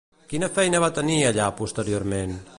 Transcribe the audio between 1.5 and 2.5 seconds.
posteriorment?